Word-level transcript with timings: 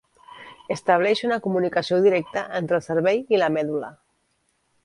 Estableix 0.75 1.21
una 1.27 1.37
comunicació 1.47 2.01
directa 2.07 2.45
entre 2.63 2.81
el 2.81 2.85
cervell 2.89 3.23
i 3.37 3.43
la 3.43 3.55
medul·la. 3.59 3.93